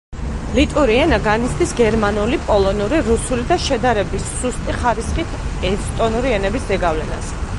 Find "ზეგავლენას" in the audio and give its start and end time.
6.73-7.33